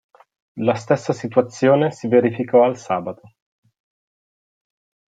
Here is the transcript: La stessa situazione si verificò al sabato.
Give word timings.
La 0.61 0.73
stessa 0.73 1.13
situazione 1.13 1.91
si 1.91 2.07
verificò 2.07 2.63
al 2.63 2.75
sabato. 2.75 3.35